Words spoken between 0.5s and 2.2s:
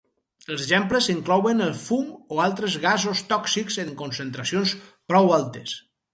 Els exemples inclouen el fum